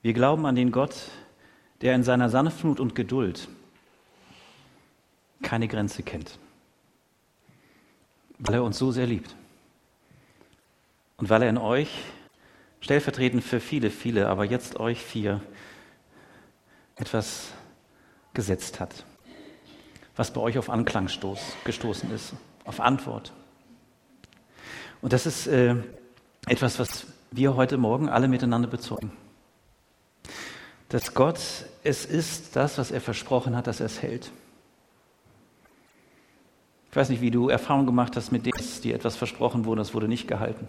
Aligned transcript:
Wir 0.00 0.12
glauben 0.12 0.46
an 0.46 0.54
den 0.54 0.70
Gott, 0.70 0.94
der 1.80 1.94
in 1.94 2.04
seiner 2.04 2.28
Sanftmut 2.28 2.78
und 2.78 2.94
Geduld 2.94 3.48
keine 5.42 5.66
Grenze 5.66 6.02
kennt, 6.02 6.38
weil 8.38 8.54
er 8.54 8.64
uns 8.64 8.78
so 8.78 8.92
sehr 8.92 9.06
liebt 9.06 9.34
und 11.16 11.30
weil 11.30 11.42
er 11.42 11.48
in 11.48 11.58
euch, 11.58 11.88
stellvertretend 12.80 13.42
für 13.42 13.60
viele, 13.60 13.90
viele, 13.90 14.28
aber 14.28 14.44
jetzt 14.44 14.78
euch 14.78 15.02
vier, 15.02 15.40
etwas 16.94 17.52
gesetzt 18.34 18.78
hat, 18.78 19.04
was 20.14 20.32
bei 20.32 20.40
euch 20.40 20.58
auf 20.58 20.70
Anklang 20.70 21.08
stoß, 21.08 21.40
gestoßen 21.64 22.10
ist, 22.12 22.34
auf 22.64 22.80
Antwort. 22.80 23.32
Und 25.00 25.12
das 25.12 25.26
ist 25.26 25.48
äh, 25.48 25.74
etwas, 26.46 26.78
was 26.78 27.06
wir 27.30 27.56
heute 27.56 27.78
Morgen 27.78 28.08
alle 28.08 28.28
miteinander 28.28 28.68
bezeugen. 28.68 29.12
Dass 30.88 31.14
Gott 31.14 31.38
es 31.84 32.04
ist, 32.04 32.56
das, 32.56 32.78
was 32.78 32.90
er 32.90 33.00
versprochen 33.00 33.56
hat, 33.56 33.66
dass 33.66 33.80
er 33.80 33.86
es 33.86 34.00
hält. 34.02 34.30
Ich 36.90 36.96
weiß 36.96 37.10
nicht, 37.10 37.20
wie 37.20 37.30
du 37.30 37.48
Erfahrung 37.48 37.86
gemacht 37.86 38.16
hast 38.16 38.32
mit 38.32 38.46
dem, 38.46 38.52
dass 38.52 38.80
dir 38.80 38.94
etwas 38.94 39.16
versprochen 39.16 39.66
wurde, 39.66 39.80
das 39.80 39.92
wurde 39.92 40.08
nicht 40.08 40.26
gehalten. 40.26 40.68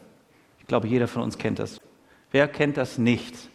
Ich 0.59 0.67
glaube, 0.67 0.87
jeder 0.87 1.07
von 1.07 1.21
uns 1.21 1.37
kennt 1.37 1.59
das. 1.59 1.79
Wer 2.31 2.47
kennt 2.47 2.77
das 2.77 2.97
nicht? 2.97 3.49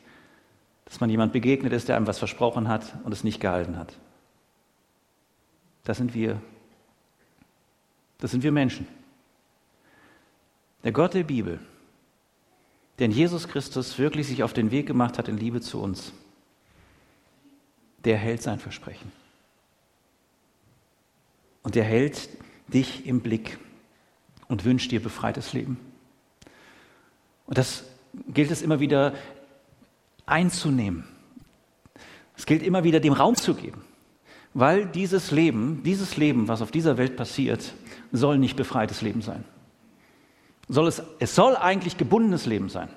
Dass 0.87 1.01
man 1.01 1.11
jemand 1.11 1.33
begegnet 1.33 1.73
ist, 1.73 1.89
der 1.89 1.97
einem 1.97 2.07
was 2.07 2.19
versprochen 2.19 2.69
hat 2.69 2.95
und 3.05 3.13
es 3.13 3.25
nicht 3.25 3.41
gehalten 3.41 3.77
hat. 3.77 3.95
Das 5.85 5.99
sind 5.99 6.15
wir. 6.15 6.41
Das 8.19 8.31
sind 8.31 8.43
wir 8.43 8.53
Menschen. 8.53 8.87
Der 10.83 10.93
Gott 10.93 11.15
der 11.15 11.25
Bibel, 11.25 11.61
der 12.99 13.07
in 13.07 13.13
Jesus 13.13 13.49
Christus 13.49 13.99
wirklich 13.99 14.27
sich 14.27 14.43
auf 14.43 14.53
den 14.53 14.71
Weg 14.71 14.87
gemacht 14.87 15.19
hat 15.19 15.29
in 15.29 15.37
Liebe 15.37 15.61
zu 15.61 15.81
uns, 15.81 16.13
der 18.05 18.17
hält 18.17 18.43
sein 18.43 18.59
Versprechen. 18.59 19.13
Und 21.63 21.75
der 21.75 21.85
hält 21.85 22.29
dich 22.69 23.07
im 23.07 23.21
Blick 23.21 23.59
und 24.49 24.65
wünscht 24.65 24.91
dir 24.91 25.03
befreites 25.03 25.53
Leben. 25.53 25.79
Und 27.47 27.59
das 27.59 27.85
gilt 28.29 28.51
es 28.51 28.63
immer 28.63 28.81
wieder 28.81 29.15
einzunehmen. 30.27 31.05
Es 32.37 32.47
gilt 32.47 32.63
immer 32.63 32.85
wieder 32.85 33.01
dem 33.01 33.13
Raum 33.13 33.37
zu 33.37 33.55
geben, 33.55 33.85
weil 34.53 34.87
dieses 34.87 35.31
Leben, 35.31 35.83
dieses 35.85 36.17
Leben, 36.17 36.49
was 36.49 36.63
auf 36.63 36.71
dieser 36.71 36.97
Welt 36.99 37.17
passiert, 37.17 37.75
soll 38.13 38.39
nicht 38.39 38.57
befreites 38.57 39.03
Leben 39.03 39.23
sein 39.23 39.45
soll 40.69 40.89
es, 40.89 41.03
es 41.19 41.35
soll 41.35 41.57
eigentlich 41.57 41.97
gebundenes 41.97 42.47
Leben 42.47 42.69
sein. 42.69 42.89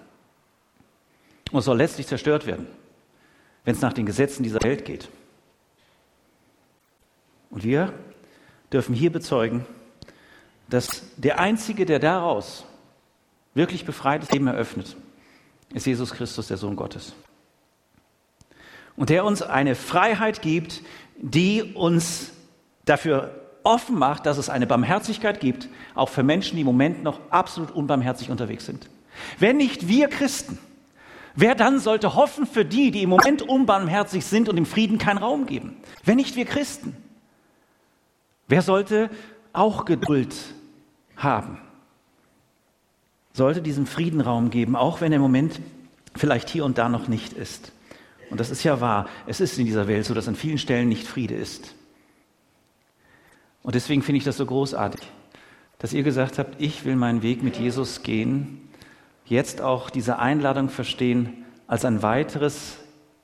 Und 1.52 1.60
es 1.60 1.66
soll 1.66 1.78
letztlich 1.78 2.08
zerstört 2.08 2.46
werden, 2.46 2.68
wenn 3.68 3.76
es 3.76 3.82
nach 3.82 3.92
den 3.92 4.06
Gesetzen 4.06 4.44
dieser 4.44 4.64
Welt 4.64 4.86
geht. 4.86 5.10
Und 7.50 7.66
wir 7.66 7.92
dürfen 8.72 8.96
hier 8.96 9.12
bezeugen, 9.12 9.66
dass 10.70 11.02
der 11.18 11.38
Einzige, 11.40 11.86
der 11.86 12.00
daraus 12.00 12.64
wirklich 13.56 13.84
befreites 13.84 14.32
Leben 14.32 14.48
eröffnet, 14.48 14.96
ist 15.74 15.86
Jesus 15.86 16.12
Christus, 16.12 16.48
der 16.48 16.56
Sohn 16.56 16.78
Gottes. 16.78 17.12
Und 18.96 19.10
der 19.10 19.26
uns 19.26 19.42
eine 19.42 19.76
Freiheit 19.76 20.42
gibt, 20.42 20.82
die 21.18 21.74
uns 21.74 22.32
dafür 22.86 23.50
offen 23.64 24.00
macht, 24.00 24.26
dass 24.26 24.38
es 24.38 24.50
eine 24.50 24.66
Barmherzigkeit 24.66 25.42
gibt, 25.42 25.68
auch 25.94 26.08
für 26.08 26.24
Menschen, 26.24 26.56
die 26.56 26.62
im 26.62 26.68
Moment 26.68 27.04
noch 27.04 27.20
absolut 27.32 27.72
unbarmherzig 27.72 28.30
unterwegs 28.30 28.66
sind. 28.66 28.90
Wenn 29.40 29.58
nicht 29.58 29.90
wir 29.90 30.08
Christen, 30.08 30.58
wer 31.38 31.56
dann 31.56 31.80
sollte 31.80 32.16
hoffen 32.16 32.46
für 32.46 32.66
die, 32.66 32.92
die 32.92 33.04
im 33.04 33.10
Moment 33.10 33.42
unbarmherzig 33.42 34.26
sind 34.26 34.50
und 34.50 34.58
dem 34.58 34.66
Frieden 34.66 34.98
keinen 34.98 35.20
Raum 35.20 35.46
geben? 35.46 35.78
Wenn 36.04 36.18
nicht 36.18 36.36
wir 36.36 36.44
Christen, 36.44 36.98
wer 38.50 38.62
sollte 38.62 39.10
auch 39.54 39.86
Geduld 39.86 40.36
haben? 41.16 41.60
Sollte 43.32 43.62
diesem 43.62 43.86
Frieden 43.86 44.20
Raum 44.20 44.50
geben, 44.50 44.76
auch 44.76 45.00
wenn 45.00 45.14
er 45.14 45.18
im 45.18 45.22
Moment 45.22 45.62
vielleicht 46.16 46.50
hier 46.50 46.66
und 46.66 46.78
da 46.78 46.90
noch 46.90 47.08
nicht 47.08 47.34
ist. 47.34 47.72
Und 48.30 48.40
das 48.40 48.50
ist 48.50 48.64
ja 48.64 48.82
wahr. 48.82 49.08
Es 49.28 49.40
ist 49.40 49.58
in 49.58 49.66
dieser 49.66 49.88
Welt 49.88 50.06
so, 50.06 50.14
dass 50.14 50.28
an 50.28 50.36
vielen 50.36 50.58
Stellen 50.58 50.90
nicht 50.90 51.08
Friede 51.08 51.36
ist. 51.36 51.76
Und 53.62 53.76
deswegen 53.76 54.02
finde 54.02 54.18
ich 54.18 54.24
das 54.24 54.38
so 54.38 54.46
großartig, 54.46 55.02
dass 55.78 55.94
ihr 55.94 56.04
gesagt 56.04 56.40
habt, 56.40 56.60
ich 56.60 56.84
will 56.84 56.96
meinen 56.96 57.22
Weg 57.22 57.44
mit 57.44 57.58
Jesus 57.58 58.02
gehen, 58.02 58.67
jetzt 59.30 59.62
auch 59.62 59.90
diese 59.90 60.20
Einladung 60.20 60.70
verstehen 60.70 61.46
als 61.68 61.86
ein 61.86 62.02
weiteres 62.02 62.78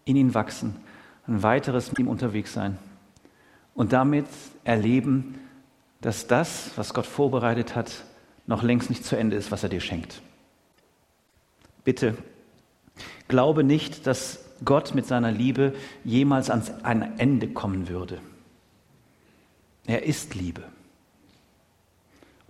in 0.06 0.16
ihn 0.16 0.34
wachsen, 0.34 0.76
ein 1.28 1.44
weiteres 1.44 1.90
mit 1.90 2.00
ihm 2.00 2.08
unterwegs 2.08 2.54
sein 2.54 2.78
und 3.74 3.94
damit 3.94 4.28
erleben, 4.64 5.40
dass 6.02 6.28
das, 6.28 6.72
was 6.76 6.94
Gott 6.94 7.06
vorbereitet 7.06 7.76
hat, 7.76 8.04
noch 8.46 8.62
längst 8.62 8.90
nicht 8.90 9.06
zu 9.06 9.16
Ende 9.16 9.38
ist, 9.38 9.52
was 9.52 9.64
er 9.64 9.70
dir 9.70 9.80
schenkt. 9.80 10.22
Bitte, 11.86 12.18
glaube 13.28 13.64
nicht, 13.64 14.06
dass 14.06 14.40
Gott 14.66 14.94
mit 14.96 15.06
seiner 15.06 15.32
Liebe 15.32 15.74
jemals 16.04 16.50
ans 16.50 16.72
ein 16.84 17.20
Ende 17.20 17.48
kommen 17.48 17.90
würde. 17.90 18.20
Er 19.86 20.04
ist 20.04 20.36
Liebe. 20.36 20.64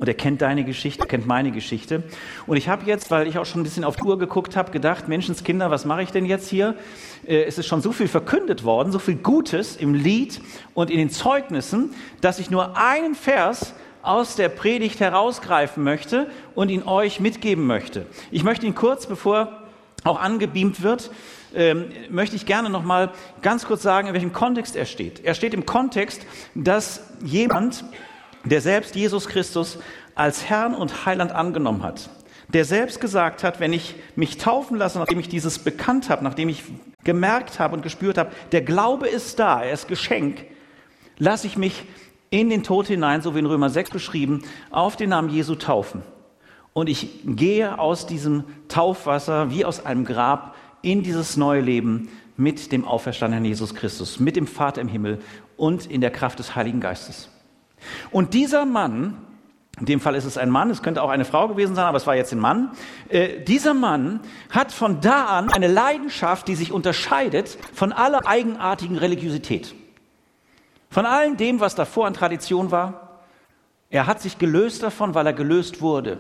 Und 0.04 0.10
er 0.10 0.16
kennt 0.16 0.42
deine 0.42 0.66
Geschichte, 0.66 1.04
er 1.04 1.08
kennt 1.08 1.28
meine 1.28 1.52
Geschichte. 1.52 2.04
Und 2.46 2.58
ich 2.58 2.68
habe 2.68 2.86
jetzt, 2.86 3.10
weil 3.10 3.26
ich 3.26 3.38
auch 3.38 3.46
schon 3.46 3.62
ein 3.62 3.64
bisschen 3.64 3.86
auf 3.86 3.96
die 3.96 4.04
Uhr 4.04 4.20
geguckt 4.20 4.58
habe, 4.58 4.70
gedacht, 4.70 5.08
Menschenskinder, 5.08 5.72
was 5.72 5.86
mache 5.86 6.04
ich 6.04 6.12
denn 6.12 6.26
jetzt 6.26 6.50
hier? 6.50 6.76
Äh, 7.26 7.44
es 7.44 7.58
ist 7.58 7.68
schon 7.68 7.82
so 7.82 7.94
viel 7.94 8.10
verkündet 8.10 8.66
worden, 8.66 8.92
so 8.92 9.00
viel 9.00 9.16
Gutes 9.16 9.78
im 9.78 9.94
Lied 9.94 10.42
und 10.74 10.92
in 10.92 10.98
den 10.98 11.10
Zeugnissen, 11.10 11.92
dass 12.20 12.40
ich 12.40 12.52
nur 12.52 12.78
einen 12.78 13.16
Vers 13.16 13.76
aus 14.02 14.36
der 14.36 14.50
Predigt 14.50 15.00
herausgreifen 15.00 15.82
möchte 15.82 16.30
und 16.54 16.68
ihn 16.68 16.84
euch 16.84 17.22
mitgeben 17.22 17.66
möchte. 17.66 18.06
Ich 18.30 18.44
möchte 18.44 18.66
ihn 18.66 18.76
kurz, 18.76 19.06
bevor 19.06 19.58
auch 20.04 20.20
angebeamt 20.20 20.84
wird, 20.84 21.12
ähm, 21.56 21.86
möchte 22.10 22.36
ich 22.36 22.46
gerne 22.46 22.70
noch 22.70 22.84
mal 22.84 23.14
ganz 23.42 23.66
kurz 23.66 23.84
sagen, 23.84 24.10
in 24.10 24.14
welchem 24.14 24.34
Kontext 24.34 24.76
er 24.76 24.86
steht. 24.86 25.24
Er 25.24 25.34
steht 25.34 25.54
im 25.54 25.66
Kontext, 25.66 26.26
dass 26.56 27.10
jemand, 27.24 27.86
der 28.46 28.62
selbst 28.62 28.96
Jesus 28.96 29.28
Christus 29.28 29.80
als 30.16 30.50
Herrn 30.50 30.76
und 30.76 31.06
Heiland 31.06 31.32
angenommen 31.32 31.84
hat, 31.84 32.10
der 32.50 32.66
selbst 32.66 33.00
gesagt 33.00 33.44
hat, 33.44 33.60
wenn 33.60 33.74
ich 33.74 33.96
mich 34.16 34.38
taufen 34.38 34.78
lasse, 34.78 35.00
nachdem 35.00 35.20
ich 35.20 35.30
dieses 35.30 35.60
bekannt 35.60 36.10
habe, 36.10 36.24
nachdem 36.24 36.50
ich 36.50 36.64
gemerkt 37.04 37.60
habe 37.60 37.76
und 37.76 37.82
gespürt 37.82 38.18
habe, 38.18 38.32
der 38.52 38.62
Glaube 38.62 39.08
ist 39.08 39.40
da, 39.40 39.64
er 39.64 39.74
ist 39.74 39.88
Geschenk, 39.88 40.46
lasse 41.18 41.48
ich 41.48 41.58
mich 41.58 41.86
in 42.30 42.50
den 42.50 42.64
Tod 42.64 42.88
hinein, 42.88 43.22
so 43.22 43.36
wie 43.36 43.40
in 43.40 43.46
Römer 43.46 43.70
6 43.70 43.92
beschrieben, 43.92 44.44
auf 44.72 44.96
den 44.96 45.10
Namen 45.10 45.30
Jesu 45.30 45.56
taufen. 45.56 46.04
Und 46.74 46.90
ich 46.90 47.20
gehe 47.26 47.78
aus 47.78 48.08
diesem 48.08 48.46
Taufwasser 48.68 49.52
wie 49.52 49.66
aus 49.66 49.86
einem 49.86 50.06
Grab 50.06 50.56
in 50.82 51.04
dieses 51.04 51.38
neue 51.38 51.62
Leben 51.62 52.10
mit 52.36 52.72
dem 52.72 52.86
auferstandenen 52.86 53.46
Jesus 53.46 53.76
Christus, 53.76 54.20
mit 54.20 54.36
dem 54.36 54.48
Vater 54.48 54.82
im 54.82 54.88
Himmel 54.88 55.20
und 55.56 55.86
in 55.86 56.02
der 56.02 56.10
Kraft 56.10 56.40
des 56.40 56.56
Heiligen 56.56 56.80
Geistes. 56.80 57.30
Und 58.12 58.34
dieser 58.34 58.66
Mann, 58.66 59.18
in 59.80 59.86
dem 59.86 60.00
Fall 60.00 60.16
ist 60.16 60.26
es 60.26 60.38
ein 60.38 60.50
Mann, 60.50 60.70
es 60.70 60.84
könnte 60.84 61.02
auch 61.02 61.10
eine 61.10 61.26
Frau 61.26 61.48
gewesen 61.48 61.76
sein, 61.76 61.86
aber 61.86 61.98
es 61.98 62.06
war 62.06 62.16
jetzt 62.16 62.32
ein 62.32 62.40
Mann, 62.40 62.72
äh, 63.10 63.42
dieser 63.44 63.74
Mann 63.74 64.20
hat 64.50 64.72
von 64.72 65.02
da 65.02 65.26
an 65.26 65.52
eine 65.52 65.68
Leidenschaft, 65.68 66.48
die 66.48 66.56
sich 66.56 66.72
unterscheidet 66.72 67.58
von 67.74 67.92
aller 67.92 68.28
eigenartigen 68.28 68.98
Religiosität. 68.98 69.74
Von 70.90 71.08
allem 71.08 71.38
dem, 71.38 71.60
was 71.60 71.74
davor 71.74 72.06
an 72.06 72.14
Tradition 72.14 72.70
war. 72.70 73.20
Er 73.90 74.06
hat 74.06 74.22
sich 74.22 74.38
gelöst 74.38 74.84
davon, 74.84 75.16
weil 75.16 75.26
er 75.26 75.34
gelöst 75.34 75.82
wurde. 75.82 76.20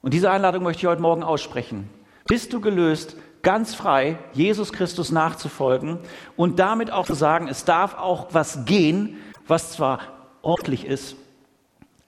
Und 0.00 0.14
diese 0.14 0.30
Einladung 0.30 0.62
möchte 0.62 0.80
ich 0.80 0.86
heute 0.86 1.02
Morgen 1.02 1.22
aussprechen. 1.22 1.88
Bist 2.26 2.52
du 2.52 2.60
gelöst, 2.60 3.16
ganz 3.42 3.74
frei, 3.74 4.18
Jesus 4.32 4.72
Christus 4.72 5.10
nachzufolgen 5.10 5.98
und 6.36 6.58
damit 6.58 6.90
auch 6.90 7.06
zu 7.06 7.14
sagen, 7.14 7.48
es 7.48 7.64
darf 7.64 7.96
auch 7.96 8.28
was 8.30 8.64
gehen, 8.64 9.18
was 9.46 9.72
zwar 9.72 10.00
ordentlich 10.42 10.84
ist, 10.84 11.16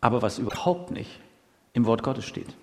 aber 0.00 0.22
was 0.22 0.38
überhaupt 0.38 0.90
nicht 0.90 1.20
im 1.72 1.86
Wort 1.86 2.02
Gottes 2.02 2.24
steht. 2.24 2.54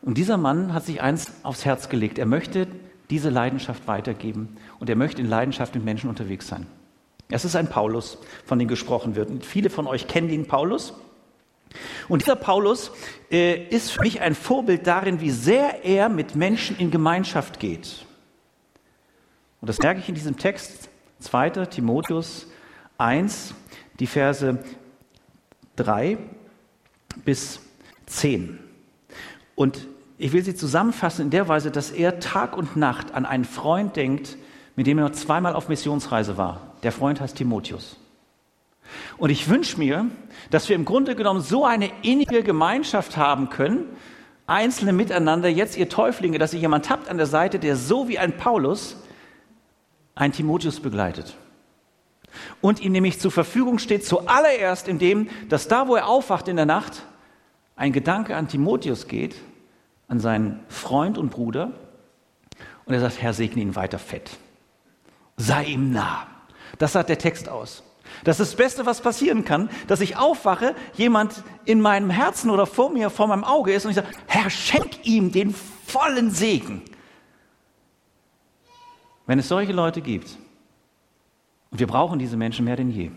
Und 0.00 0.16
dieser 0.16 0.36
Mann 0.36 0.72
hat 0.72 0.86
sich 0.86 1.02
eins 1.02 1.32
aufs 1.42 1.64
Herz 1.64 1.88
gelegt. 1.88 2.18
Er 2.18 2.26
möchte 2.26 2.68
diese 3.10 3.30
Leidenschaft 3.30 3.86
weitergeben 3.86 4.56
und 4.78 4.88
er 4.88 4.96
möchte 4.96 5.20
in 5.20 5.28
Leidenschaft 5.28 5.74
mit 5.74 5.84
Menschen 5.84 6.08
unterwegs 6.08 6.46
sein. 6.46 6.66
Es 7.30 7.44
ist 7.44 7.56
ein 7.56 7.68
Paulus, 7.68 8.18
von 8.44 8.58
dem 8.58 8.68
gesprochen 8.68 9.16
wird. 9.16 9.28
Und 9.28 9.44
viele 9.44 9.70
von 9.70 9.86
euch 9.86 10.06
kennen 10.06 10.28
den 10.28 10.46
Paulus. 10.46 10.94
Und 12.08 12.22
dieser 12.22 12.36
Paulus 12.36 12.90
äh, 13.30 13.62
ist 13.68 13.90
für 13.90 14.00
mich 14.00 14.20
ein 14.22 14.34
Vorbild 14.34 14.86
darin, 14.86 15.20
wie 15.20 15.30
sehr 15.30 15.84
er 15.84 16.08
mit 16.08 16.34
Menschen 16.34 16.78
in 16.78 16.90
Gemeinschaft 16.90 17.60
geht. 17.60 18.06
Und 19.60 19.68
das 19.68 19.78
merke 19.78 20.00
ich 20.00 20.08
in 20.08 20.14
diesem 20.14 20.38
Text 20.38 20.88
2. 21.20 21.50
Timotheus 21.66 22.46
1, 22.98 23.54
die 24.00 24.06
Verse 24.06 24.58
3 25.76 26.18
bis 27.24 27.60
10. 28.06 28.58
Und 29.54 29.86
ich 30.18 30.32
will 30.32 30.44
sie 30.44 30.54
zusammenfassen 30.54 31.26
in 31.26 31.30
der 31.30 31.46
Weise, 31.48 31.70
dass 31.70 31.90
er 31.92 32.18
Tag 32.18 32.56
und 32.56 32.76
Nacht 32.76 33.14
an 33.14 33.24
einen 33.24 33.44
Freund 33.44 33.94
denkt, 33.96 34.36
mit 34.74 34.86
dem 34.86 34.98
er 34.98 35.04
noch 35.04 35.14
zweimal 35.14 35.54
auf 35.54 35.68
Missionsreise 35.68 36.36
war. 36.36 36.74
Der 36.82 36.92
Freund 36.92 37.20
heißt 37.20 37.36
Timotheus. 37.36 37.96
Und 39.16 39.30
ich 39.30 39.48
wünsche 39.48 39.78
mir, 39.78 40.06
dass 40.50 40.68
wir 40.68 40.76
im 40.76 40.84
Grunde 40.84 41.14
genommen 41.14 41.40
so 41.40 41.64
eine 41.64 41.90
innige 42.02 42.42
Gemeinschaft 42.42 43.16
haben 43.16 43.48
können, 43.48 43.84
Einzelne 44.46 44.92
miteinander, 44.92 45.48
jetzt 45.48 45.76
ihr 45.76 45.88
Täuflinge, 45.88 46.38
dass 46.38 46.54
ihr 46.54 46.60
jemand 46.60 46.88
habt 46.88 47.08
an 47.08 47.18
der 47.18 47.26
Seite, 47.26 47.58
der 47.58 47.76
so 47.76 48.08
wie 48.08 48.18
ein 48.18 48.36
Paulus 48.36 48.96
ein 50.14 50.32
Timotheus 50.32 50.80
begleitet. 50.80 51.36
Und 52.60 52.80
ihm 52.80 52.92
nämlich 52.92 53.20
zur 53.20 53.30
Verfügung 53.30 53.78
steht, 53.78 54.04
zuallererst 54.04 54.88
in 54.88 54.98
dem, 54.98 55.28
dass 55.48 55.68
da, 55.68 55.88
wo 55.88 55.96
er 55.96 56.06
aufwacht 56.06 56.48
in 56.48 56.56
der 56.56 56.66
Nacht, 56.66 57.04
ein 57.76 57.92
Gedanke 57.92 58.36
an 58.36 58.48
Timotheus 58.48 59.06
geht, 59.06 59.36
an 60.08 60.20
seinen 60.20 60.60
Freund 60.68 61.18
und 61.18 61.30
Bruder, 61.30 61.72
und 62.84 62.94
er 62.94 63.00
sagt, 63.00 63.20
Herr, 63.20 63.34
segne 63.34 63.62
ihn 63.62 63.76
weiter 63.76 63.98
fett. 63.98 64.30
Sei 65.36 65.64
ihm 65.64 65.92
nah. 65.92 66.26
Das 66.78 66.92
sagt 66.92 67.10
der 67.10 67.18
Text 67.18 67.48
aus. 67.48 67.82
Das 68.24 68.40
ist 68.40 68.52
das 68.52 68.56
Beste, 68.56 68.86
was 68.86 69.00
passieren 69.00 69.44
kann, 69.44 69.68
dass 69.86 70.00
ich 70.00 70.16
aufwache, 70.16 70.74
jemand 70.94 71.44
in 71.64 71.80
meinem 71.80 72.10
Herzen 72.10 72.50
oder 72.50 72.66
vor 72.66 72.90
mir, 72.90 73.10
vor 73.10 73.26
meinem 73.26 73.44
Auge 73.44 73.72
ist 73.72 73.84
und 73.84 73.90
ich 73.90 73.96
sage, 73.96 74.08
Herr, 74.26 74.50
schenk 74.50 75.06
ihm 75.06 75.30
den 75.30 75.54
vollen 75.86 76.30
Segen. 76.30 76.82
Wenn 79.26 79.38
es 79.38 79.48
solche 79.48 79.72
Leute 79.72 80.00
gibt, 80.00 80.38
und 81.70 81.80
wir 81.80 81.86
brauchen 81.86 82.18
diese 82.18 82.36
Menschen 82.36 82.64
mehr 82.64 82.76
denn 82.76 82.90
je, 82.90 83.10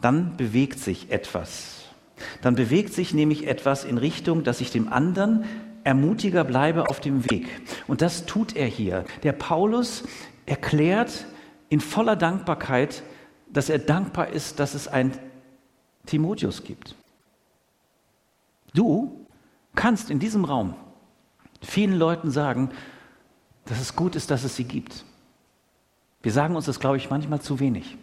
dann 0.00 0.36
bewegt 0.36 0.78
sich 0.78 1.10
etwas. 1.10 1.84
Dann 2.42 2.54
bewegt 2.54 2.92
sich 2.92 3.14
nämlich 3.14 3.46
etwas 3.46 3.84
in 3.84 3.98
Richtung, 3.98 4.44
dass 4.44 4.60
ich 4.60 4.70
dem 4.70 4.92
anderen 4.92 5.44
ermutiger 5.84 6.44
bleibe 6.44 6.88
auf 6.88 7.00
dem 7.00 7.30
Weg. 7.30 7.46
Und 7.86 8.02
das 8.02 8.26
tut 8.26 8.54
er 8.56 8.66
hier. 8.66 9.04
Der 9.22 9.32
Paulus 9.32 10.04
erklärt 10.46 11.26
in 11.68 11.80
voller 11.80 12.16
Dankbarkeit, 12.16 13.02
dass 13.48 13.68
er 13.68 13.78
dankbar 13.78 14.28
ist, 14.28 14.60
dass 14.60 14.74
es 14.74 14.88
ein 14.88 15.12
Timotheus 16.06 16.64
gibt. 16.64 16.94
Du 18.74 19.26
kannst 19.74 20.10
in 20.10 20.18
diesem 20.18 20.44
Raum 20.44 20.74
vielen 21.62 21.96
Leuten 21.96 22.30
sagen, 22.30 22.70
dass 23.64 23.80
es 23.80 23.96
gut 23.96 24.16
ist, 24.16 24.30
dass 24.30 24.44
es 24.44 24.56
sie 24.56 24.64
gibt. 24.64 25.04
Wir 26.22 26.32
sagen 26.32 26.56
uns 26.56 26.66
das, 26.66 26.80
glaube 26.80 26.96
ich, 26.96 27.10
manchmal 27.10 27.40
zu 27.40 27.60
wenig. 27.60 27.96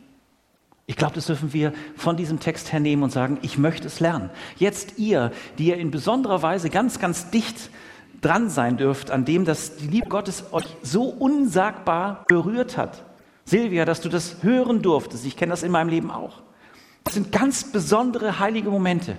Ich 0.89 0.95
glaube, 0.95 1.15
das 1.15 1.25
dürfen 1.25 1.51
wir 1.53 1.73
von 1.95 2.15
diesem 2.15 2.39
Text 2.39 2.71
hernehmen 2.71 3.03
und 3.03 3.11
sagen, 3.11 3.39
ich 3.41 3.57
möchte 3.57 3.87
es 3.87 3.99
lernen. 3.99 4.29
Jetzt 4.55 4.97
ihr, 4.97 5.31
die 5.57 5.67
ihr 5.67 5.77
in 5.77 5.91
besonderer 5.91 6.41
Weise 6.41 6.69
ganz, 6.69 6.97
ganz 6.99 7.29
dicht 7.29 7.69
dran 8.21 8.49
sein 8.49 8.77
dürft 8.77 9.11
an 9.11 9.25
dem, 9.25 9.45
dass 9.45 9.75
die 9.75 9.87
Liebe 9.87 10.07
Gottes 10.07 10.45
euch 10.53 10.65
so 10.81 11.03
unsagbar 11.03 12.25
berührt 12.27 12.77
hat, 12.77 13.03
Silvia, 13.43 13.85
dass 13.85 14.01
du 14.01 14.09
das 14.09 14.43
hören 14.43 14.81
durftest. 14.81 15.25
Ich 15.25 15.37
kenne 15.37 15.51
das 15.51 15.63
in 15.63 15.71
meinem 15.71 15.89
Leben 15.89 16.09
auch. 16.09 16.41
Das 17.03 17.13
sind 17.13 17.31
ganz 17.31 17.71
besondere 17.71 18.39
heilige 18.39 18.69
Momente. 18.69 19.17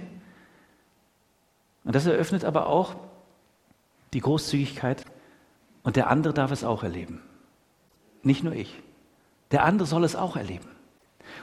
Und 1.84 1.94
das 1.94 2.06
eröffnet 2.06 2.44
aber 2.44 2.66
auch 2.66 2.96
die 4.14 4.20
Großzügigkeit 4.20 5.04
und 5.82 5.96
der 5.96 6.10
andere 6.10 6.34
darf 6.34 6.50
es 6.50 6.64
auch 6.64 6.82
erleben. 6.82 7.22
Nicht 8.22 8.42
nur 8.42 8.54
ich. 8.54 8.74
Der 9.50 9.64
andere 9.64 9.86
soll 9.86 10.04
es 10.04 10.16
auch 10.16 10.36
erleben. 10.36 10.68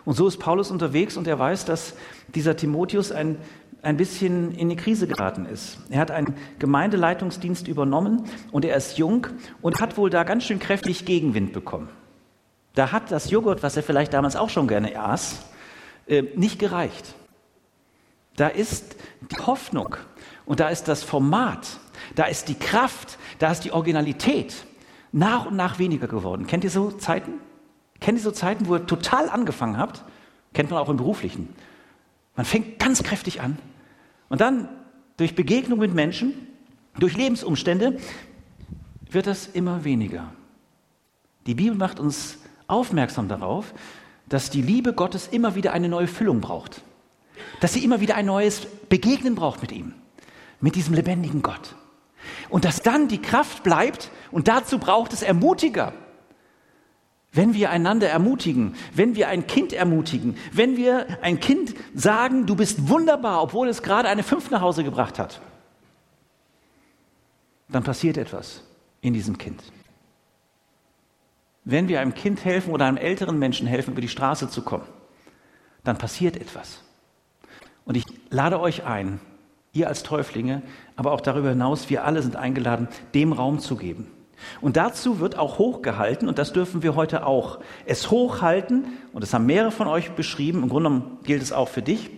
Und 0.03 0.15
so 0.15 0.27
ist 0.27 0.37
Paulus 0.37 0.71
unterwegs 0.71 1.17
und 1.17 1.27
er 1.27 1.39
weiß, 1.39 1.65
dass 1.65 1.95
dieser 2.27 2.55
Timotheus 2.55 3.11
ein, 3.11 3.37
ein 3.81 3.97
bisschen 3.97 4.51
in 4.51 4.69
die 4.69 4.75
Krise 4.75 5.07
geraten 5.07 5.45
ist. 5.45 5.79
Er 5.89 5.99
hat 5.99 6.11
einen 6.11 6.35
Gemeindeleitungsdienst 6.59 7.67
übernommen 7.67 8.25
und 8.51 8.65
er 8.65 8.75
ist 8.75 8.97
jung 8.97 9.27
und 9.61 9.81
hat 9.81 9.97
wohl 9.97 10.09
da 10.09 10.23
ganz 10.23 10.43
schön 10.43 10.59
kräftig 10.59 11.05
Gegenwind 11.05 11.53
bekommen. 11.53 11.89
Da 12.75 12.91
hat 12.91 13.11
das 13.11 13.31
Joghurt, 13.31 13.63
was 13.63 13.77
er 13.77 13.83
vielleicht 13.83 14.13
damals 14.13 14.35
auch 14.35 14.49
schon 14.49 14.67
gerne 14.67 14.99
aß, 14.99 15.41
äh, 16.07 16.23
nicht 16.35 16.59
gereicht. 16.59 17.15
Da 18.35 18.47
ist 18.49 18.95
die 19.21 19.45
Hoffnung 19.45 19.95
und 20.45 20.59
da 20.59 20.67
ist 20.69 20.87
das 20.87 21.03
Format, 21.03 21.79
da 22.15 22.25
ist 22.25 22.49
die 22.49 22.55
Kraft, 22.55 23.17
da 23.39 23.51
ist 23.51 23.61
die 23.61 23.71
Originalität 23.71 24.53
nach 25.13 25.45
und 25.45 25.55
nach 25.55 25.79
weniger 25.79 26.07
geworden. 26.07 26.45
Kennt 26.47 26.65
ihr 26.65 26.69
so 26.69 26.91
Zeiten? 26.91 27.39
Kennt 27.99 28.17
ihr 28.17 28.23
so 28.23 28.31
Zeiten, 28.31 28.67
wo 28.67 28.75
ihr 28.75 28.85
total 28.85 29.29
angefangen 29.29 29.77
habt? 29.77 30.03
Kennt 30.53 30.69
man 30.69 30.79
auch 30.79 30.89
im 30.89 30.97
Beruflichen. 30.97 31.53
Man 32.35 32.45
fängt 32.45 32.79
ganz 32.79 33.03
kräftig 33.03 33.41
an 33.41 33.57
und 34.29 34.41
dann 34.41 34.69
durch 35.17 35.35
Begegnung 35.35 35.79
mit 35.79 35.93
Menschen, 35.93 36.33
durch 36.99 37.15
Lebensumstände 37.15 37.97
wird 39.09 39.27
das 39.27 39.47
immer 39.47 39.83
weniger. 39.83 40.31
Die 41.47 41.55
Bibel 41.55 41.77
macht 41.77 41.99
uns 41.99 42.39
aufmerksam 42.67 43.27
darauf, 43.27 43.73
dass 44.27 44.49
die 44.49 44.61
Liebe 44.61 44.93
Gottes 44.93 45.27
immer 45.27 45.55
wieder 45.55 45.73
eine 45.73 45.89
neue 45.89 46.07
Füllung 46.07 46.41
braucht. 46.41 46.81
Dass 47.59 47.73
sie 47.73 47.83
immer 47.83 48.01
wieder 48.01 48.15
ein 48.15 48.25
neues 48.25 48.65
Begegnen 48.89 49.35
braucht 49.35 49.61
mit 49.61 49.71
ihm, 49.71 49.93
mit 50.59 50.75
diesem 50.75 50.95
lebendigen 50.95 51.41
Gott. 51.41 51.75
Und 52.49 52.65
dass 52.65 52.81
dann 52.81 53.07
die 53.07 53.21
Kraft 53.21 53.63
bleibt 53.63 54.09
und 54.31 54.47
dazu 54.47 54.79
braucht 54.79 55.13
es 55.13 55.21
Ermutiger. 55.21 55.93
Wenn 57.35 57.53
wir 57.53 57.69
einander 57.69 58.09
ermutigen, 58.09 58.75
wenn 58.93 59.15
wir 59.15 59.27
ein 59.27 59.45
Kind 59.45 59.73
ermutigen, 59.73 60.37
wenn 60.53 60.77
wir 60.77 61.21
ein 61.21 61.41
Kind 61.41 61.75
sagen, 61.93 62.45
du 62.45 62.55
bist 62.55 62.87
wunderbar, 62.87 63.43
obwohl 63.43 63.67
es 63.67 63.83
gerade 63.83 64.07
eine 64.07 64.23
Fünf 64.23 64.51
nach 64.51 64.61
Hause 64.61 64.85
gebracht 64.85 65.19
hat, 65.19 65.41
dann 67.67 67.83
passiert 67.83 68.15
etwas 68.15 68.63
in 69.01 69.13
diesem 69.13 69.37
Kind. 69.37 69.61
Wenn 71.65 71.89
wir 71.89 71.99
einem 71.99 72.13
Kind 72.13 72.45
helfen 72.45 72.71
oder 72.71 72.85
einem 72.85 72.95
älteren 72.95 73.37
Menschen 73.37 73.67
helfen, 73.67 73.91
über 73.91 74.01
die 74.01 74.07
Straße 74.07 74.49
zu 74.49 74.61
kommen, 74.61 74.85
dann 75.83 75.97
passiert 75.97 76.37
etwas. 76.37 76.83
Und 77.83 77.97
ich 77.97 78.05
lade 78.29 78.61
euch 78.61 78.85
ein, 78.85 79.19
ihr 79.73 79.89
als 79.89 80.03
Täuflinge, 80.03 80.61
aber 80.95 81.11
auch 81.11 81.21
darüber 81.21 81.49
hinaus, 81.49 81.89
wir 81.89 82.05
alle 82.05 82.21
sind 82.21 82.37
eingeladen, 82.37 82.87
dem 83.13 83.33
Raum 83.33 83.59
zu 83.59 83.75
geben. 83.75 84.07
Und 84.61 84.77
dazu 84.77 85.19
wird 85.19 85.37
auch 85.37 85.57
hochgehalten, 85.57 86.27
und 86.27 86.37
das 86.37 86.53
dürfen 86.53 86.83
wir 86.83 86.95
heute 86.95 87.25
auch, 87.25 87.59
es 87.85 88.11
hochhalten, 88.11 88.85
und 89.13 89.21
das 89.21 89.33
haben 89.33 89.45
mehrere 89.45 89.71
von 89.71 89.87
euch 89.87 90.11
beschrieben, 90.11 90.63
im 90.63 90.69
Grunde 90.69 90.89
genommen 90.89 91.17
gilt 91.23 91.41
es 91.41 91.51
auch 91.51 91.69
für 91.69 91.81
dich, 91.81 92.09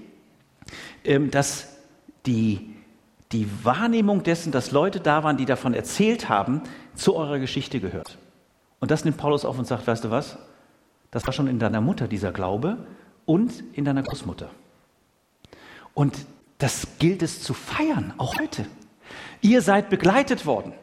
ähm, 1.04 1.32
dass 1.32 1.78
die, 2.26 2.76
die 3.32 3.48
Wahrnehmung 3.64 4.24
dessen, 4.24 4.52
dass 4.52 4.72
Leute 4.72 5.00
da 5.00 5.24
waren, 5.24 5.38
die 5.38 5.46
davon 5.46 5.74
erzählt 5.74 6.30
haben, 6.30 6.62
zu 6.96 7.16
eurer 7.16 7.40
Geschichte 7.40 7.80
gehört. 7.80 8.18
Und 8.80 8.92
das 8.92 9.06
nimmt 9.06 9.18
Paulus 9.18 9.46
auf 9.46 9.58
und 9.58 9.66
sagt, 9.66 9.88
weißt 9.88 10.04
du 10.04 10.12
was? 10.12 10.38
Das 11.12 11.26
war 11.26 11.34
schon 11.34 11.48
in 11.48 11.60
deiner 11.60 11.82
Mutter 11.82 12.08
dieser 12.08 12.32
Glaube 12.32 12.78
und 13.26 13.64
in 13.74 13.86
deiner 13.86 14.04
Großmutter. 14.04 14.50
Und 15.94 16.16
das 16.58 16.88
gilt 17.00 17.24
es 17.24 17.42
zu 17.42 17.54
feiern, 17.54 18.14
auch 18.18 18.40
heute. 18.40 18.66
Ihr 19.42 19.62
seid 19.62 19.90
begleitet 19.90 20.46
worden. 20.46 20.74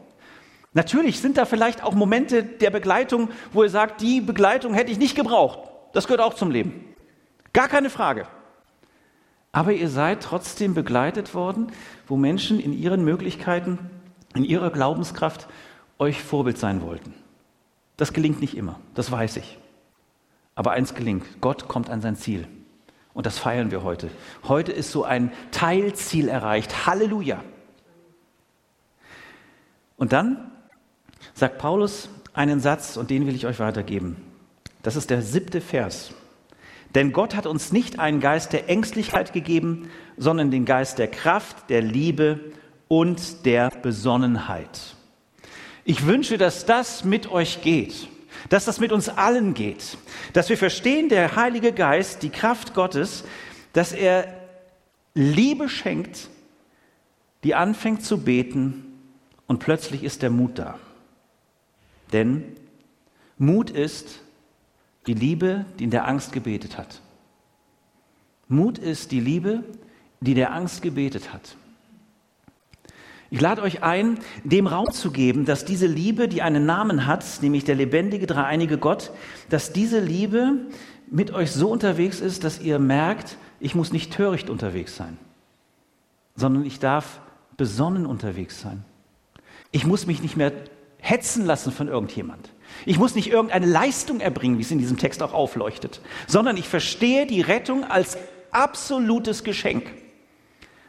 Natürlich 0.75 1.21
sind 1.21 1.39
da 1.39 1.45
vielleicht 1.45 1.83
auch 1.83 1.95
Momente 1.95 2.43
der 2.43 2.71
Begleitung, 2.71 3.31
wo 3.53 3.63
ihr 3.63 3.71
sagt, 3.71 4.01
die 4.01 4.21
Begleitung 4.21 4.75
hätte 4.75 4.91
ich 4.91 4.99
nicht 4.99 5.15
gebraucht. 5.15 5.71
Das 5.93 6.07
gehört 6.07 6.21
auch 6.21 6.35
zum 6.35 6.51
Leben. 6.51 6.85
Gar 7.53 7.69
keine 7.69 7.89
Frage. 7.89 8.27
Aber 9.53 9.73
ihr 9.73 9.89
seid 9.89 10.21
trotzdem 10.21 10.75
begleitet 10.75 11.33
worden, 11.33 11.69
wo 12.09 12.17
Menschen 12.17 12.59
in 12.59 12.73
ihren 12.73 13.05
Möglichkeiten, 13.05 13.79
in 14.35 14.43
ihrer 14.45 14.71
Glaubenskraft 14.71 15.47
euch 16.01 16.21
Vorbild 16.21 16.59
sein 16.59 16.83
wollten. 16.83 17.15
Das 17.97 18.13
gelingt 18.13 18.41
nicht 18.41 18.57
immer, 18.57 18.81
das 18.95 19.13
weiß 19.13 19.37
ich. 19.37 19.59
Aber 20.57 20.73
eins 20.73 20.95
gelingt, 20.95 21.41
Gott 21.41 21.69
kommt 21.69 21.89
an 21.89 22.01
sein 22.01 22.17
Ziel. 22.17 22.49
Und 23.13 23.27
das 23.27 23.39
feiern 23.39 23.71
wir 23.71 23.85
heute. 23.85 24.11
Heute 24.49 24.73
ist 24.73 24.91
so 24.91 25.05
ein 25.05 25.33
Teilziel 25.53 26.29
erreicht. 26.29 26.89
Halleluja. 26.89 27.45
Und 29.97 30.13
dann 30.13 30.51
sagt 31.33 31.59
Paulus 31.59 32.09
einen 32.35 32.61
Satz, 32.61 32.97
und 32.97 33.11
den 33.11 33.27
will 33.27 33.35
ich 33.35 33.47
euch 33.47 33.61
weitergeben. 33.61 34.17
Das 34.83 34.97
ist 34.97 35.11
der 35.11 35.23
siebte 35.23 35.61
Vers. 35.61 36.13
Denn 36.95 37.13
Gott 37.13 37.35
hat 37.35 37.47
uns 37.47 37.73
nicht 37.73 37.99
einen 37.99 38.21
Geist 38.21 38.53
der 38.53 38.69
Ängstlichkeit 38.69 39.33
gegeben, 39.33 39.91
sondern 40.17 40.51
den 40.51 40.65
Geist 40.65 40.99
der 40.99 41.09
Kraft, 41.09 41.69
der 41.71 41.83
Liebe 41.83 42.41
und 42.89 43.45
der 43.47 43.71
Besonnenheit. 43.71 44.95
Ich 45.85 46.07
wünsche, 46.07 46.39
dass 46.39 46.67
das 46.67 47.05
mit 47.05 47.31
euch 47.31 47.63
geht, 47.63 48.09
dass 48.49 48.65
das 48.65 48.79
mit 48.79 48.93
uns 48.93 49.09
allen 49.09 49.55
geht, 49.55 49.99
dass 50.33 50.49
wir 50.49 50.57
verstehen, 50.57 51.09
der 51.09 51.37
Heilige 51.37 51.73
Geist, 51.73 52.23
die 52.23 52.31
Kraft 52.31 52.75
Gottes, 52.75 53.25
dass 53.73 53.93
er 53.93 54.27
Liebe 55.15 55.69
schenkt, 55.69 56.29
die 57.43 57.55
anfängt 57.55 58.05
zu 58.05 58.19
beten 58.19 58.85
und 59.47 59.59
plötzlich 59.59 60.05
ist 60.05 60.23
der 60.23 60.31
Mut 60.31 60.59
da. 60.59 60.79
Denn 62.15 62.45
Mut 63.39 63.71
ist 63.71 64.21
die 65.09 65.15
Liebe, 65.15 65.67
die 65.79 65.85
in 65.85 65.91
der 65.91 66.07
Angst 66.07 66.33
gebetet 66.33 66.79
hat. 66.79 67.03
Mut 68.47 68.79
ist 68.79 69.11
die 69.11 69.19
Liebe, 69.19 69.65
die 70.21 70.35
der 70.35 70.55
Angst 70.55 70.81
gebetet 70.81 71.33
hat. 71.33 71.57
Ich 73.31 73.41
lade 73.41 73.63
euch 73.63 73.83
ein, 73.83 74.21
dem 74.45 74.69
Raum 74.69 74.93
zu 74.93 75.11
geben, 75.11 75.45
dass 75.45 75.65
diese 75.65 75.89
Liebe, 75.89 76.29
die 76.29 76.41
einen 76.41 76.67
Namen 76.67 77.07
hat, 77.09 77.25
nämlich 77.43 77.65
der 77.65 77.75
lebendige, 77.75 78.27
dreieinige 78.27 78.79
Gott, 78.79 79.11
dass 79.51 79.73
diese 79.73 79.99
Liebe 79.99 80.53
mit 81.11 81.33
euch 81.33 81.51
so 81.51 81.69
unterwegs 81.69 82.21
ist, 82.21 82.45
dass 82.45 82.61
ihr 82.61 82.79
merkt, 82.79 83.39
ich 83.59 83.75
muss 83.75 83.93
nicht 83.93 84.13
töricht 84.13 84.51
unterwegs 84.51 84.95
sein, 84.95 85.19
sondern 86.37 86.65
ich 86.65 86.79
darf 86.79 87.21
besonnen 87.57 88.07
unterwegs 88.07 88.61
sein. 88.61 88.85
Ich 89.73 89.85
muss 89.85 90.07
mich 90.07 90.23
nicht 90.23 90.37
mehr 90.37 90.53
hetzen 91.05 91.45
lassen 91.45 91.71
von 91.71 91.89
irgendjemand. 91.89 92.51
Ich 92.87 92.99
muss 92.99 93.15
nicht 93.15 93.31
irgendeine 93.31 93.67
Leistung 93.67 94.21
erbringen, 94.21 94.59
wie 94.59 94.63
es 94.63 94.71
in 94.71 94.79
diesem 94.79 94.97
Text 94.97 95.23
auch 95.23 95.35
aufleuchtet, 95.35 96.01
sondern 96.27 96.57
ich 96.57 96.67
verstehe 96.67 97.27
die 97.27 97.43
Rettung 97.43 97.85
als 97.85 98.17
absolutes 98.53 99.45
Geschenk. 99.45 99.85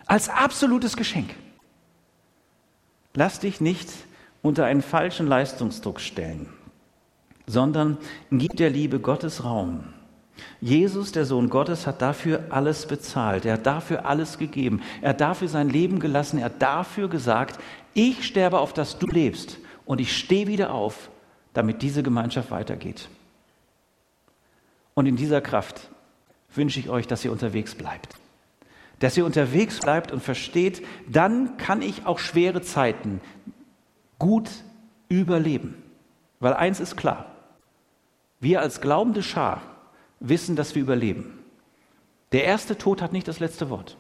Als 0.06 0.30
absolutes 0.30 0.96
Geschenk. 0.96 1.32
Lass 3.14 3.40
dich 3.40 3.60
nicht 3.60 3.90
unter 4.42 4.66
einen 4.66 4.82
falschen 4.82 5.28
Leistungsdruck 5.28 6.00
stellen, 6.00 6.48
sondern 7.46 7.98
gib 8.32 8.56
der 8.56 8.70
Liebe 8.70 9.00
Gottes 9.00 9.44
Raum. 9.44 9.84
Jesus, 10.62 11.12
der 11.12 11.26
Sohn 11.26 11.50
Gottes, 11.50 11.88
hat 11.88 12.02
dafür 12.02 12.46
alles 12.50 12.86
bezahlt. 12.88 13.46
Er 13.46 13.54
hat 13.54 13.66
dafür 13.66 14.06
alles 14.06 14.38
gegeben. 14.38 14.82
Er 15.02 15.10
hat 15.10 15.22
dafür 15.22 15.48
sein 15.48 15.70
Leben 15.70 16.00
gelassen. 16.00 16.40
Er 16.40 16.46
hat 16.46 16.62
dafür 16.62 17.10
gesagt, 17.10 17.60
ich 17.94 18.26
sterbe 18.26 18.60
auf, 18.60 18.74
dass 18.74 19.00
du 19.00 19.08
lebst. 19.08 19.60
Und 19.86 20.02
ich 20.02 20.18
stehe 20.18 20.48
wieder 20.48 20.74
auf, 20.74 21.10
damit 21.54 21.82
diese 21.82 22.04
Gemeinschaft 22.04 22.52
weitergeht. 22.52 23.08
Und 24.94 25.06
in 25.06 25.16
dieser 25.16 25.42
Kraft 25.42 25.90
wünsche 26.54 26.80
ich 26.80 26.90
euch, 26.90 27.08
dass 27.08 27.24
ihr 27.24 27.32
unterwegs 27.32 27.76
bleibt. 27.76 28.16
Dass 29.00 29.18
ihr 29.18 29.26
unterwegs 29.26 29.80
bleibt 29.80 30.12
und 30.12 30.22
versteht, 30.22 30.86
dann 31.08 31.58
kann 31.58 31.82
ich 31.82 32.06
auch 32.06 32.20
schwere 32.20 32.62
Zeiten 32.62 33.22
gut 34.20 34.50
überleben. 35.10 35.82
Weil 36.40 36.54
eins 36.54 36.80
ist 36.80 36.96
klar, 36.96 37.26
wir 38.40 38.62
als 38.62 38.82
glaubende 38.82 39.24
Schar 39.24 39.62
wissen, 40.20 40.56
dass 40.56 40.76
wir 40.76 40.82
überleben. 40.82 41.40
Der 42.32 42.46
erste 42.46 42.78
Tod 42.78 43.02
hat 43.02 43.14
nicht 43.14 43.28
das 43.28 43.40
letzte 43.40 43.70
Wort. 43.70 43.98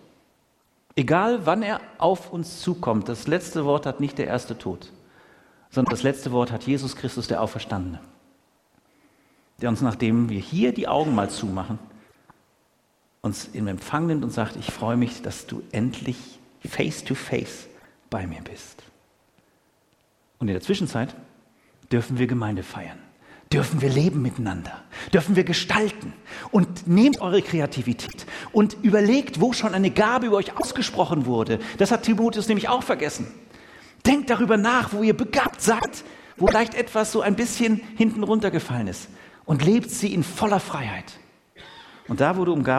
Egal 0.95 1.45
wann 1.45 1.61
er 1.61 1.81
auf 1.97 2.31
uns 2.31 2.61
zukommt, 2.61 3.09
das 3.09 3.27
letzte 3.27 3.65
Wort 3.65 3.85
hat 3.85 3.99
nicht 3.99 4.17
der 4.17 4.27
erste 4.27 4.57
Tod, 4.57 4.91
sondern 5.69 5.91
das 5.91 6.03
letzte 6.03 6.31
Wort 6.31 6.51
hat 6.51 6.63
Jesus 6.63 6.95
Christus, 6.95 7.27
der 7.27 7.41
Auferstandene, 7.41 8.00
der 9.62 9.69
uns, 9.69 9.81
nachdem 9.81 10.29
wir 10.29 10.39
hier 10.39 10.74
die 10.74 10.88
Augen 10.88 11.15
mal 11.15 11.29
zumachen, 11.29 11.79
uns 13.22 13.50
in 13.53 13.67
Empfang 13.67 14.07
nimmt 14.07 14.24
und 14.24 14.31
sagt, 14.31 14.55
ich 14.55 14.72
freue 14.72 14.98
mich, 14.98 15.22
dass 15.22 15.48
du 15.48 15.63
endlich 15.72 16.17
face 16.67 17.03
to 17.03 17.15
face 17.15 17.67
bei 18.10 18.27
mir 18.27 18.41
bist. 18.41 18.84
Und 20.39 20.48
in 20.48 20.53
der 20.53 20.62
Zwischenzeit 20.62 21.15
dürfen 21.91 22.19
wir 22.19 22.27
Gemeinde 22.27 22.63
feiern 22.63 23.00
dürfen 23.55 23.81
wir 23.81 23.89
leben 23.89 24.22
miteinander, 24.22 24.84
dürfen 25.13 25.36
wir 25.36 25.43
gestalten. 25.43 26.13
Und 26.51 26.88
nehmt 26.88 27.22
eure 27.22 27.41
Kreativität 27.41 28.25
und 28.51 28.75
überlegt, 28.81 29.39
wo 29.39 29.53
schon 29.53 29.74
eine 29.74 29.91
Gabe 29.91 30.27
über 30.27 30.38
euch 30.38 30.57
ausgesprochen 30.57 31.25
wurde. 31.25 31.60
Das 31.77 31.91
hat 31.91 32.03
Timotheus 32.03 32.48
nämlich 32.48 32.67
auch 32.69 32.84
vergessen. 32.84 33.27
Denkt 34.05 34.29
darüber 34.29 34.57
nach, 34.57 34.93
wo 34.93 35.03
ihr 35.03 35.15
begabt 35.15 35.62
seid, 35.62 36.03
wo 36.38 36.47
vielleicht 36.47 36.75
etwas 36.75 37.12
so 37.12 37.21
ein 37.21 37.35
bisschen 37.35 37.81
hinten 37.95 38.24
runtergefallen 38.24 38.88
ist 38.88 39.09
und 39.45 39.63
lebt 39.63 39.89
sie 39.89 40.13
in 40.13 40.24
voller 40.24 40.59
Freiheit. 40.59 41.13
Und 42.07 42.19
da, 42.19 42.38
wo 42.38 42.45
du 42.45 42.53
um 42.53 42.63
Gabe 42.63 42.74